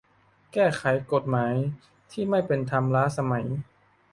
[0.53, 1.53] แก้ไขกฎหมาย
[2.11, 3.45] ที่ไม่เป็นธรรม ล้าสมัย